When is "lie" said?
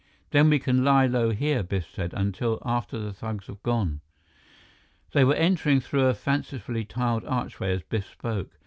0.83-1.05